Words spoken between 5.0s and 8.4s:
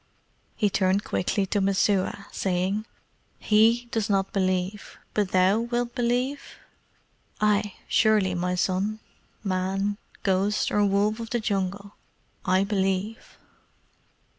but thou wilt believe?" "Ay, surely,